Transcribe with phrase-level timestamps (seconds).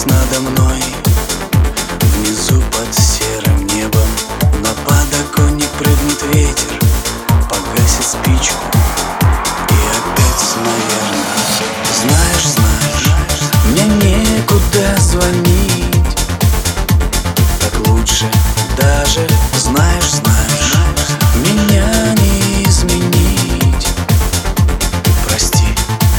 [0.00, 0.82] Здесь надо мной,
[2.00, 4.08] внизу под серым небом
[4.62, 6.78] На подоконник прыгнет ветер,
[7.50, 8.64] погасит спичку.
[9.68, 11.26] И опять, наверное,
[12.00, 13.12] знаешь, знаешь
[13.66, 16.16] Мне некуда звонить.
[17.60, 18.30] Так лучше
[18.78, 19.26] даже,
[19.58, 20.76] знаешь, знаешь
[21.34, 23.88] Меня не изменить.
[25.26, 25.66] Прости,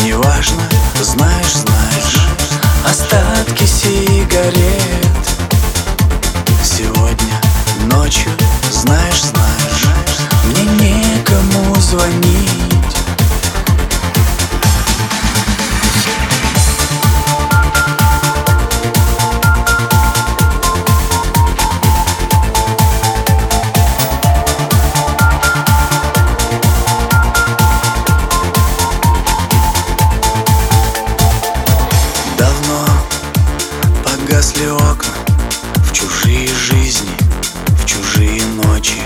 [0.00, 0.62] неважно,
[1.00, 2.33] знаешь, знаешь.
[3.54, 4.54] Остатки сигарет.
[6.64, 7.40] Сегодня
[7.86, 8.32] ночью,
[8.72, 9.86] знаешь, знаешь
[10.46, 12.63] Мне некому звонить
[34.24, 35.14] погасли окна
[35.76, 37.16] В чужие жизни,
[37.78, 39.02] в чужие ночи.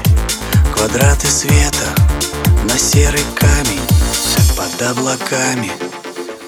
[0.75, 1.87] Квадраты света
[2.65, 3.81] на серый камень
[4.57, 5.71] Под облаками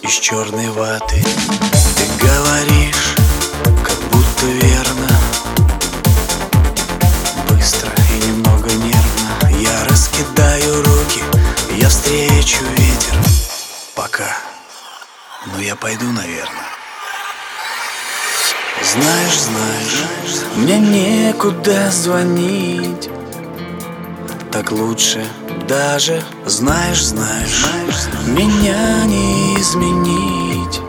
[0.02, 1.22] из черной ваты.
[1.96, 3.14] Ты говоришь,
[3.84, 5.08] как будто верно.
[7.48, 9.60] Быстро и немного нервно.
[9.60, 11.22] Я раскидаю руки,
[11.76, 13.14] я встречу ветер.
[13.94, 14.36] Пока,
[15.46, 16.79] но я пойду, наверное
[18.82, 23.10] знаешь, знаешь, мне некуда звонить.
[24.52, 25.24] Так лучше
[25.68, 27.66] даже, знаешь, знаешь
[28.26, 30.80] Меня не изменить.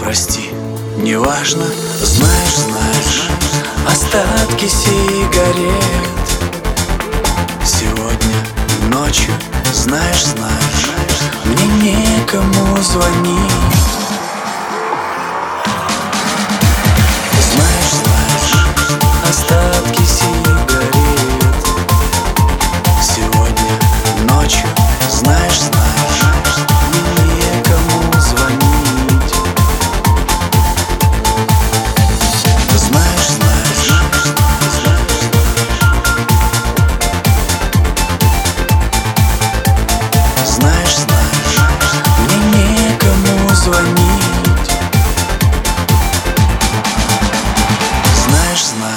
[0.00, 0.50] Прости,
[0.96, 1.64] неважно,
[2.02, 3.30] знаешь, знаешь
[3.86, 5.74] Остатки сигарет.
[7.64, 8.34] Сегодня
[8.88, 9.32] ночью,
[9.72, 10.90] знаешь, знаешь
[11.44, 14.03] Мне некому звонить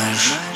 [0.07, 0.46] Message.